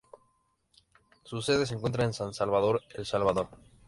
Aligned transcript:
Su 1.23 1.43
sede 1.43 1.67
se 1.67 1.75
encuentra 1.75 2.03
en 2.03 2.13
San 2.13 2.33
Salvador, 2.33 2.81
El 2.95 3.05
Salvador. 3.05 3.49